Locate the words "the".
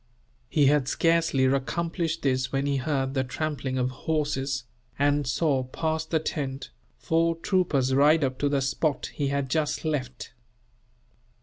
3.13-3.23, 6.09-6.17, 8.49-8.61